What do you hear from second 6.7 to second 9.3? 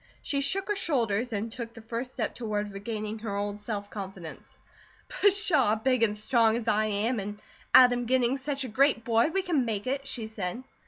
am, and Adam getting such a great boy,